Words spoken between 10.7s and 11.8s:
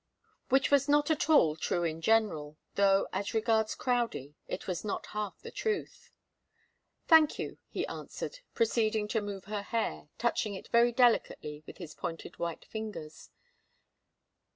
delicately with